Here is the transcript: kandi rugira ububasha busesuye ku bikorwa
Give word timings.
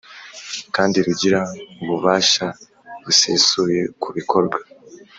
kandi 0.75 0.97
rugira 1.05 1.39
ububasha 1.81 2.45
busesuye 3.03 3.79
ku 4.01 4.09
bikorwa 4.17 4.59